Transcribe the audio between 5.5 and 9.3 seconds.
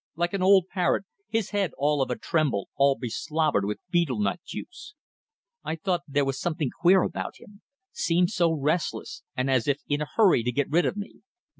I thought there was something queer about him. Seemed so restless,